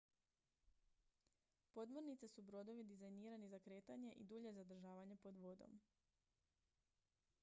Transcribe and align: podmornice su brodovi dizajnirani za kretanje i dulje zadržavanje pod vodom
podmornice 1.75 2.27
su 2.35 2.41
brodovi 2.47 2.83
dizajnirani 2.91 3.49
za 3.49 3.59
kretanje 3.59 4.11
i 4.13 4.23
dulje 4.23 4.53
zadržavanje 4.53 5.15
pod 5.17 5.37
vodom 5.37 5.79